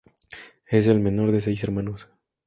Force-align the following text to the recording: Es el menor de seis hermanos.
Es 0.65 0.87
el 0.87 0.99
menor 0.99 1.31
de 1.31 1.41
seis 1.41 1.63
hermanos. 1.63 2.09